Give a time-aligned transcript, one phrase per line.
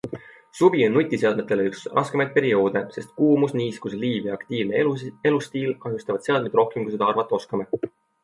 [0.59, 4.81] Suvi on nutiseadmetele üks raskemaid perioode, sest kuumus, niiskus, liiv ja aktiivne
[5.33, 7.69] elustiil kahjustavad seadmeid rohkem, kui seda arvata oskame.